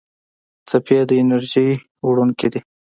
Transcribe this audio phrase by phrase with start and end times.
[0.67, 1.69] څپې د انرژۍ
[2.07, 2.59] وړونکي دي.